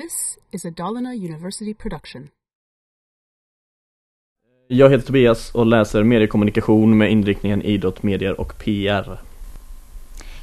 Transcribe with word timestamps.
This 0.00 0.38
is 0.50 0.64
a 0.64 0.70
Dalarna 0.70 1.14
University 1.14 1.74
production. 1.74 2.28
Jag 4.68 4.90
heter 4.90 5.06
Tobias 5.06 5.54
och 5.54 5.66
läser 5.66 6.02
mediekommunikation 6.02 6.98
med 6.98 7.10
inriktningen 7.10 7.62
idrott, 7.62 8.02
medier 8.02 8.40
och 8.40 8.58
PR. 8.58 9.20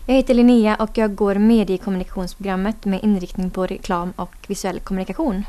Jag 0.06 0.16
heter 0.16 0.34
Linnea 0.34 0.76
och 0.76 0.90
jag 0.98 1.16
går 1.16 1.36
mediekommunikationsprogrammet 1.36 2.86
med 2.86 3.04
inriktning 3.04 3.50
på 3.50 3.66
reklam 3.66 4.14
och 4.16 4.36
visuell 4.48 4.80
kommunikation. 4.80 5.44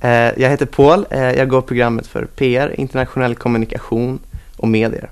Eh, 0.00 0.10
Jag 0.10 0.50
heter 0.50 0.66
Paul, 0.66 1.06
Eh, 1.10 1.20
jag 1.20 1.48
går 1.48 1.62
programmet 1.62 2.06
för 2.06 2.24
PR, 2.24 2.80
internationell 2.80 3.34
kommunikation 3.34 4.18
och 4.56 4.68
medier. 4.68 5.10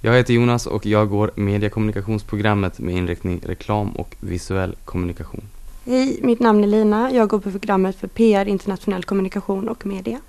Jag 0.00 0.12
heter 0.16 0.34
Jonas 0.34 0.66
och 0.66 0.86
jag 0.86 1.08
går 1.08 1.30
mediekommunikationsprogrammet 1.34 2.78
med 2.78 2.94
inriktning 2.94 3.40
reklam 3.46 3.90
och 3.90 4.16
visuell 4.20 4.76
kommunikation. 4.84 5.42
Hej, 5.90 6.18
mitt 6.22 6.40
namn 6.40 6.64
är 6.64 6.68
Lina. 6.68 7.10
Jag 7.10 7.28
går 7.28 7.38
på 7.38 7.50
programmet 7.50 7.96
för 7.96 8.08
PR, 8.08 8.48
internationell 8.48 9.04
kommunikation 9.04 9.68
och 9.68 9.86
media. 9.86 10.20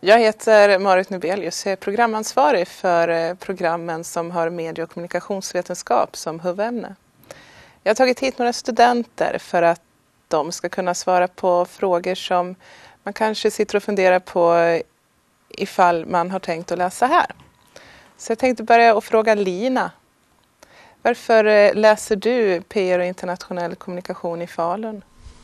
Jag 0.00 0.18
heter 0.18 0.78
Marit 0.78 1.10
Nubelius 1.10 1.66
Jag 1.66 1.72
är 1.72 1.76
programansvarig 1.76 2.68
för 2.68 3.08
eh, 3.08 3.34
programmen 3.34 4.04
som 4.04 4.30
har 4.30 4.50
medie 4.50 4.84
och 4.84 4.90
kommunikationsvetenskap 4.90 6.16
som 6.16 6.40
huvudämne. 6.40 6.94
Jag 7.82 7.90
har 7.90 7.94
tagit 7.94 8.20
hit 8.20 8.38
några 8.38 8.52
studenter 8.52 9.38
för 9.38 9.62
att 9.62 9.82
de 10.28 10.52
ska 10.52 10.68
kunna 10.68 10.94
svara 10.94 11.28
på 11.28 11.64
frågor 11.64 12.14
som 12.14 12.54
man 13.02 13.14
kanske 13.14 13.50
sitter 13.50 13.76
och 13.76 13.82
funderar 13.82 14.18
på 14.18 14.78
ifall 15.48 16.06
man 16.06 16.30
har 16.30 16.38
tänkt 16.38 16.72
att 16.72 16.78
läsa 16.78 17.06
här. 17.06 17.26
Så 18.16 18.30
jag 18.32 18.38
tänkte 18.38 18.62
börja 18.62 18.94
och 18.94 19.04
fråga 19.04 19.34
Lina. 19.34 19.90
Varför 21.02 21.44
eh, 21.44 21.74
läser 21.74 22.16
du 22.16 22.60
PR 22.60 22.98
och 22.98 23.04
internationell 23.04 23.74
kommunikation 23.74 24.42
i 24.42 24.46
Falun? 24.46 25.02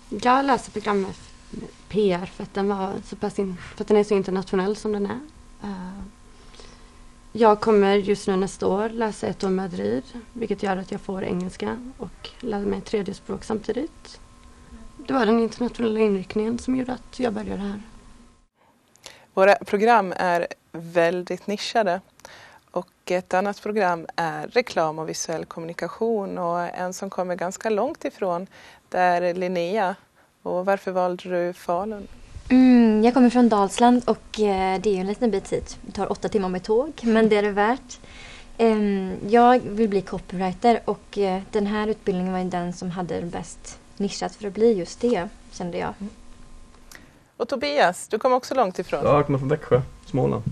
Jag 0.08 0.44
läser 0.44 0.72
programmet 0.72 1.16
PR 1.88 2.26
för 2.26 2.42
att 2.42 2.54
den, 2.54 2.68
var 2.68 2.92
så 3.04 3.16
pass 3.16 3.38
in, 3.38 3.56
för 3.76 3.84
att 3.84 3.88
den 3.88 3.96
är 3.96 4.04
så 4.04 4.14
internationell 4.14 4.76
som 4.76 4.92
den 4.92 5.06
är. 5.06 5.20
Eh, 5.62 6.02
Jag 7.32 7.60
kommer 7.60 7.94
just 7.94 8.26
nu 8.26 8.36
nästa 8.36 8.66
år 8.66 8.88
läsa 8.88 9.26
ett 9.26 9.44
år 9.44 9.50
i 9.50 9.52
Madrid 9.52 10.02
vilket 10.32 10.62
gör 10.62 10.76
att 10.76 10.92
jag 10.92 11.00
får 11.00 11.24
engelska 11.24 11.78
och 11.98 12.30
lär 12.40 12.60
mig 12.60 12.80
tredje 12.80 13.14
språk 13.14 13.44
samtidigt. 13.44 14.20
Det 15.06 15.12
var 15.12 15.26
den 15.26 15.40
internationella 15.40 16.00
inriktningen 16.00 16.58
som 16.58 16.76
gjorde 16.76 16.92
att 16.92 17.20
jag 17.20 17.32
började 17.32 17.62
här. 17.62 17.82
Våra 19.34 19.54
program 19.54 20.14
är 20.16 20.46
väldigt 20.72 21.46
nischade. 21.46 22.00
Och 22.76 23.10
ett 23.10 23.34
annat 23.34 23.62
program 23.62 24.06
är 24.16 24.46
reklam 24.46 24.98
och 24.98 25.08
visuell 25.08 25.44
kommunikation 25.44 26.38
och 26.38 26.60
en 26.60 26.92
som 26.92 27.10
kommer 27.10 27.34
ganska 27.34 27.70
långt 27.70 28.04
ifrån 28.04 28.46
det 28.88 28.98
är 28.98 29.34
Linnea. 29.34 29.94
Och 30.42 30.66
varför 30.66 30.92
valde 30.92 31.28
du 31.28 31.52
Falun? 31.52 32.08
Mm, 32.48 33.04
jag 33.04 33.14
kommer 33.14 33.30
från 33.30 33.48
Dalsland 33.48 34.02
och 34.06 34.40
eh, 34.40 34.80
det 34.80 34.96
är 34.96 35.00
en 35.00 35.06
liten 35.06 35.30
bit 35.30 35.52
hit. 35.52 35.78
Det 35.82 35.92
tar 35.92 36.12
åtta 36.12 36.28
timmar 36.28 36.48
med 36.48 36.62
tåg, 36.62 36.92
men 37.02 37.28
det 37.28 37.36
är 37.36 37.42
det 37.42 37.50
värt. 37.50 38.00
Jag 39.28 39.60
vill 39.60 39.88
bli 39.88 40.02
copywriter 40.02 40.80
och 40.84 41.18
eh, 41.18 41.42
den 41.52 41.66
här 41.66 41.88
utbildningen 41.88 42.32
var 42.32 42.44
den 42.44 42.72
som 42.72 42.90
hade 42.90 43.22
bäst 43.22 43.78
nischat 43.96 44.34
för 44.34 44.48
att 44.48 44.54
bli 44.54 44.72
just 44.72 45.00
det, 45.00 45.28
kände 45.52 45.78
jag. 45.78 45.94
Och 47.36 47.48
Tobias, 47.48 48.08
du 48.08 48.18
kom 48.18 48.32
också 48.32 48.54
långt 48.54 48.78
ifrån. 48.78 49.04
Jag 49.04 49.26
kommer 49.26 49.38
från 49.38 49.48
Växjö, 49.48 49.82
Småland. 50.06 50.42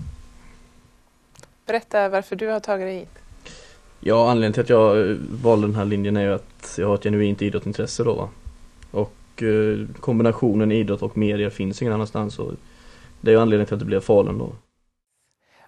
Berätta 1.65 2.09
varför 2.09 2.35
du 2.35 2.47
har 2.47 2.59
tagit 2.59 2.87
dig 2.87 2.99
hit. 2.99 3.19
Ja, 3.99 4.29
anledningen 4.29 4.53
till 4.53 4.63
att 4.63 4.69
jag 4.69 5.09
eh, 5.09 5.15
valde 5.41 5.67
den 5.67 5.75
här 5.75 5.85
linjen 5.85 6.17
är 6.17 6.21
ju 6.21 6.33
att 6.33 6.75
jag 6.77 6.87
har 6.87 6.95
ett 6.95 7.03
genuint 7.03 7.41
idrottsintresse 7.41 8.03
då 8.03 8.13
va. 8.13 8.29
Och 8.91 9.43
eh, 9.43 9.99
kombinationen 9.99 10.71
idrott 10.71 11.01
och 11.01 11.17
medier 11.17 11.49
finns 11.49 11.81
ingen 11.81 11.93
annanstans 11.93 12.39
och 12.39 12.51
det 13.21 13.31
är 13.31 13.33
ju 13.33 13.41
anledningen 13.41 13.67
till 13.67 13.73
att 13.73 13.79
det 13.79 13.85
blev 13.85 14.01
Falun 14.01 14.37
då. 14.37 14.55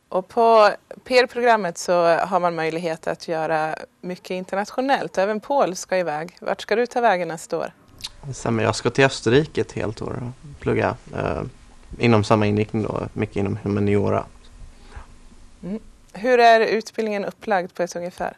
Och 0.10 0.28
på 0.28 0.70
PR-programmet 1.04 1.78
så 1.78 1.94
har 2.04 2.40
man 2.40 2.56
möjlighet 2.56 3.08
att 3.08 3.28
göra 3.28 3.76
mycket 4.02 4.32
internationellt. 4.32 5.18
Även 5.18 5.40
Paul 5.40 5.76
ska 5.76 5.98
iväg. 5.98 6.38
Vart 6.42 6.62
ska 6.62 6.76
du 6.76 6.86
ta 6.86 7.02
vägen 7.02 7.28
nästa 7.28 7.58
år? 7.58 7.72
Jag 8.44 8.76
ska 8.76 8.90
till 8.90 9.06
Österrike 9.06 9.62
ett 9.62 9.72
helt 9.72 10.02
år 10.02 10.20
och 10.24 10.60
plugga 10.60 10.96
eh, 11.16 11.42
inom 12.00 12.24
samma 12.24 12.46
inriktning 12.46 12.84
då, 12.84 13.08
mycket 13.14 13.36
inom 13.36 13.60
humaniora. 13.64 14.26
Hur 16.18 16.40
är 16.40 16.60
utbildningen 16.60 17.26
upplagd 17.26 17.74
på 17.74 17.84
ett 17.84 17.96
ungefär? 17.96 18.38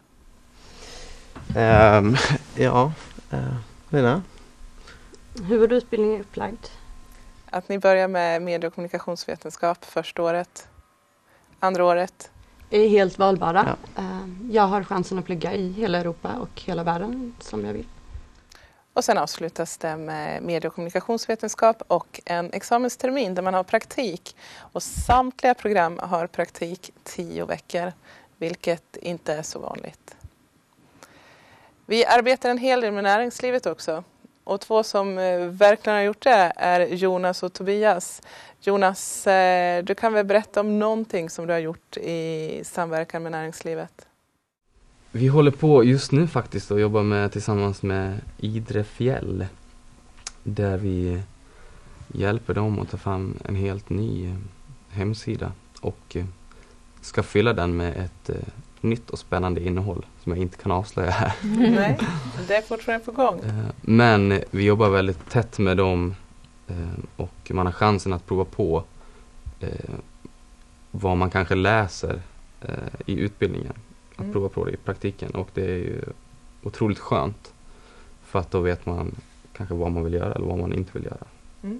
Ehm, 1.56 2.16
ja, 2.56 2.92
eh, 3.32 3.56
Lina? 3.90 4.22
Hur 5.44 5.58
var 5.60 5.74
utbildningen 5.74 6.22
upplagd? 6.22 6.66
Att 7.50 7.70
ni 7.70 7.80
börjar 7.80 8.08
med 8.08 8.42
medie 8.42 8.68
och 8.68 8.76
kommunikationsvetenskap 8.76 9.86
första 9.86 10.24
året, 10.24 10.68
andra 11.60 11.86
året. 11.86 12.32
är 12.70 12.88
helt 12.90 13.18
valbara. 13.20 13.76
Ja. 13.96 14.02
Eh, 14.02 14.28
Jag 14.52 14.64
har 14.64 14.84
chansen 14.84 15.20
att 15.20 15.26
plugga 15.26 15.54
i 15.54 15.72
hela 15.72 15.98
Europa 15.98 16.32
och 16.40 16.62
hela 16.62 16.84
världen 16.84 17.36
som 17.40 17.66
jag 17.66 17.74
vill. 17.74 17.86
Och 19.00 19.06
sen 19.06 19.18
avslutas 19.18 19.78
det 19.78 19.98
med 19.98 20.44
medie 20.44 20.68
och 20.68 20.76
kommunikationsvetenskap 20.76 21.84
och 21.88 22.22
en 22.26 22.54
examenstermin 22.54 23.36
där 23.36 23.42
man 23.42 23.54
har 23.54 23.64
praktik. 23.64 24.36
Och 24.58 24.84
samtliga 24.84 25.54
program 25.54 26.00
har 26.04 26.28
praktik 26.28 26.92
tio 27.04 27.46
veckor, 27.46 27.94
vilket 28.38 28.98
inte 28.98 29.34
är 29.34 29.42
så 29.42 29.60
vanligt. 29.60 30.16
Vi 31.86 32.06
arbetar 32.06 32.50
en 32.50 32.58
hel 32.58 32.82
del 32.82 32.92
med 32.92 33.04
näringslivet 33.04 33.66
också. 33.66 34.04
Och 34.44 34.62
två 34.62 34.84
som 34.84 35.18
eh, 35.18 35.40
verkligen 35.40 35.96
har 35.96 36.04
gjort 36.04 36.24
det 36.24 36.54
är 36.56 36.80
Jonas 36.80 37.44
och 37.44 37.54
Tobias. 37.54 38.22
Jonas, 38.62 39.28
eh, 39.28 39.84
du 39.84 39.96
kan 39.96 40.14
väl 40.14 40.26
berätta 40.26 40.60
om 40.60 40.80
någonting 40.80 41.30
som 41.30 41.48
du 41.48 41.54
har 41.54 41.60
gjort 41.60 41.98
i 41.98 42.62
samverkan 42.64 43.24
med 43.24 43.31
näringslivet? 43.31 44.09
Vi 45.12 45.28
håller 45.28 45.52
på 45.52 45.84
just 45.84 46.12
nu 46.12 46.28
faktiskt 46.28 46.72
och 46.72 46.80
jobbar 46.80 47.03
med, 47.03 47.31
tillsammans 47.31 47.84
med 47.84 48.22
Idre 48.38 48.84
Fjäll. 48.84 49.46
Där 50.44 50.78
vi 50.78 51.22
hjälper 52.08 52.53
dem 52.53 52.80
att 52.80 52.90
ta 52.90 52.97
fram 52.97 53.38
en 53.46 53.56
helt 53.56 53.90
ny 53.90 54.28
eh, 54.28 54.36
hemsida 54.90 55.52
och 55.81 56.16
eh, 56.16 56.25
ska 57.02 57.24
fylla 57.24 57.53
den 57.53 57.78
med 57.78 57.98
ett 57.98 58.30
eh, 58.30 58.36
nytt 58.81 59.09
och 59.09 59.19
spännande 59.19 59.64
innehåll 59.64 60.06
som 60.24 60.31
jag 60.31 60.42
inte 60.42 60.58
kan 60.58 60.72
avslöja 60.72 61.12
här. 61.12 61.34
Nej, 61.58 62.00
det 62.48 62.56
är 62.56 62.62
fortfarande 62.62 63.06
på 63.06 63.12
gång. 63.12 63.42
Men 63.81 64.42
vi 64.52 64.64
jobbar 64.64 64.90
väldigt 64.90 65.30
tätt 65.30 65.59
med 65.59 65.78
dem 65.78 66.16
och 67.16 67.52
man 67.53 67.66
har 67.66 67.74
chansen 67.74 68.14
att 68.14 68.25
prova 68.25 68.46
på 68.46 68.84
vad 70.92 71.18
man 71.18 71.30
kanske 71.30 71.56
läser 71.56 72.22
i 73.06 73.14
utbildningen. 73.14 73.74
Att 74.19 74.24
Mm. 74.24 74.34
prova 74.34 74.50
på 74.50 74.66
det 74.66 74.72
i 74.72 74.78
praktiken 74.78 75.31
och 75.31 75.47
det 75.53 75.63
är 75.63 75.78
ju 75.78 76.02
otroligt 76.63 77.00
skönt. 77.00 77.53
För 78.24 78.40
att 78.40 78.52
då 78.52 78.59
vet 78.59 78.85
man 78.85 79.16
kanske 79.53 79.75
vad 79.75 79.91
man 79.91 80.03
vill 80.03 80.13
göra 80.13 80.34
eller 80.34 80.46
vad 80.46 80.57
man 80.57 80.74
inte 80.74 80.91
vill 80.94 81.06
göra. 81.06 81.25
Mm. 81.63 81.80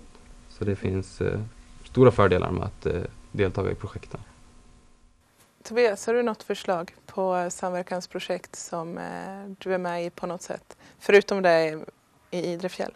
Så 0.50 0.66
det 0.66 0.76
finns 0.76 1.22
eh, 1.22 1.40
stora 1.84 2.12
fördelar 2.12 2.52
med 2.52 2.64
att 2.64 2.86
eh, 2.86 3.02
delta 3.32 3.72
i 3.72 3.76
projekten. 3.76 4.20
Tobias, 5.64 6.08
har 6.08 6.14
du 6.14 6.24
något 6.24 6.44
förslag 6.44 6.96
på 7.06 7.48
samverkansprojekt 7.50 8.56
som 8.56 8.98
eh, 8.98 9.04
du 9.58 9.74
är 9.74 9.78
med 9.78 10.06
i 10.06 10.10
på 10.10 10.28
något 10.28 10.42
sätt? 10.42 10.78
Förutom 11.00 11.42
det 11.42 11.80
i 12.32 12.38
Idre 12.52 12.70
fjäll? 12.70 12.92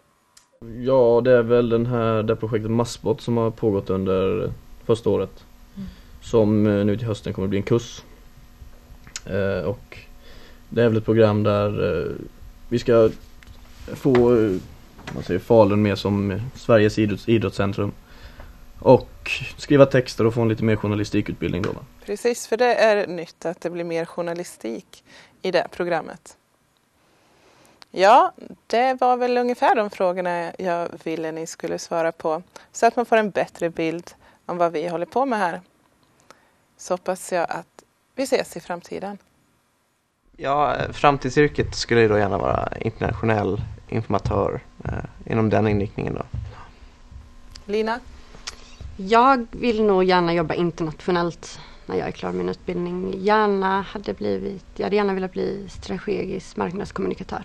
Ja, 0.78 1.20
det 1.24 1.32
är 1.32 1.42
väl 1.42 1.68
den 1.68 1.86
här, 1.86 2.22
det 2.22 2.34
här 2.34 2.40
projektet 2.40 2.70
Massbot 2.70 3.20
som 3.20 3.36
har 3.36 3.50
pågått 3.50 3.90
under 3.90 4.52
första 4.84 5.10
året. 5.10 5.44
Mm. 5.76 5.88
Som 6.22 6.66
eh, 6.66 6.84
nu 6.84 6.96
till 6.98 7.06
hösten 7.06 7.32
kommer 7.32 7.46
att 7.46 7.50
bli 7.50 7.58
en 7.58 7.62
kurs. 7.64 8.02
Eh, 9.26 9.64
och 9.64 9.98
det 10.68 10.82
är 10.82 10.88
väl 10.88 10.96
ett 10.96 11.04
program 11.04 11.42
där 11.42 12.00
eh, 12.02 12.12
vi 12.68 12.78
ska 12.78 13.10
få 13.86 14.36
eh, 14.36 14.60
man 15.14 15.22
säger, 15.22 15.40
Falun 15.40 15.82
mer 15.82 15.94
som 15.94 16.40
Sveriges 16.54 16.98
idrotts, 16.98 17.28
idrottscentrum. 17.28 17.92
Och 18.78 19.30
skriva 19.56 19.86
texter 19.86 20.26
och 20.26 20.34
få 20.34 20.42
en 20.42 20.48
lite 20.48 20.64
mer 20.64 20.76
journalistikutbildning 20.76 21.62
då 21.62 21.72
va? 21.72 21.80
Precis, 22.04 22.46
för 22.46 22.56
det 22.56 22.74
är 22.74 23.06
nytt 23.06 23.46
att 23.46 23.60
det 23.60 23.70
blir 23.70 23.84
mer 23.84 24.04
journalistik 24.04 25.04
i 25.42 25.50
det 25.50 25.68
programmet. 25.70 26.36
Ja, 27.90 28.32
det 28.66 29.00
var 29.00 29.16
väl 29.16 29.38
ungefär 29.38 29.74
de 29.74 29.90
frågorna 29.90 30.52
jag 30.58 30.88
ville 31.04 31.32
ni 31.32 31.46
skulle 31.46 31.78
svara 31.78 32.12
på. 32.12 32.42
Så 32.72 32.86
att 32.86 32.96
man 32.96 33.06
får 33.06 33.16
en 33.16 33.30
bättre 33.30 33.70
bild 33.70 34.10
om 34.46 34.58
vad 34.58 34.72
vi 34.72 34.88
håller 34.88 35.06
på 35.06 35.26
med 35.26 35.38
här. 35.38 35.60
Så 36.76 36.94
hoppas 36.94 37.32
jag 37.32 37.46
att 37.50 37.73
vi 38.14 38.22
ses 38.22 38.56
i 38.56 38.60
framtiden. 38.60 39.18
Ja, 40.36 40.76
framtidsyrket 40.92 41.74
skulle 41.74 42.00
ju 42.00 42.08
då 42.08 42.18
gärna 42.18 42.38
vara 42.38 42.68
internationell 42.80 43.62
informatör 43.88 44.60
eh, 44.84 45.32
inom 45.32 45.50
den 45.50 45.68
inriktningen 45.68 46.14
då. 46.14 46.22
Lina? 47.66 48.00
Jag 48.96 49.46
vill 49.50 49.84
nog 49.84 50.04
gärna 50.04 50.34
jobba 50.34 50.54
internationellt 50.54 51.60
när 51.86 51.96
jag 51.96 52.08
är 52.08 52.12
klar 52.12 52.30
med 52.30 52.38
min 52.38 52.48
utbildning. 52.48 53.14
Gärna 53.18 53.82
hade 53.82 54.14
blivit, 54.14 54.64
jag 54.76 54.84
hade 54.84 54.96
gärna 54.96 55.14
velat 55.14 55.32
bli 55.32 55.68
strategisk 55.68 56.56
marknadskommunikatör. 56.56 57.44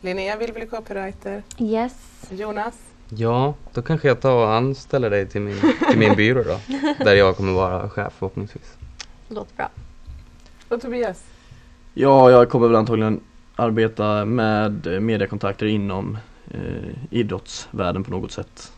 Linnea 0.00 0.36
vill 0.36 0.52
bli 0.52 0.66
copywriter. 0.66 1.42
Yes. 1.58 1.94
Jonas? 2.30 2.74
Ja, 3.08 3.54
då 3.74 3.82
kanske 3.82 4.08
jag 4.08 4.20
tar 4.20 4.34
och 4.34 4.52
anställer 4.54 5.10
dig 5.10 5.28
till 5.28 5.40
min, 5.40 5.60
till 5.90 5.98
min 5.98 6.16
byrå 6.16 6.42
då. 6.42 6.58
Där 7.04 7.14
jag 7.14 7.36
kommer 7.36 7.52
vara 7.52 7.90
chef 7.90 8.12
förhoppningsvis. 8.18 8.76
Låter 9.28 9.56
bra. 9.56 9.70
Och 10.68 10.80
Tobias? 10.80 11.24
Ja, 11.94 12.30
jag 12.30 12.50
kommer 12.50 12.66
väl 12.68 12.76
antagligen 12.76 13.20
arbeta 13.56 14.24
med 14.24 15.02
mediekontakter 15.02 15.66
inom 15.66 16.18
eh, 16.50 16.94
idrottsvärlden 17.10 18.04
på 18.04 18.10
något 18.10 18.32
sätt. 18.32 18.72